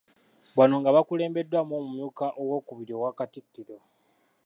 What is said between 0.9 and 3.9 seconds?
bakulembeddwamu Omumyuka owookubiri owa Katikkiro.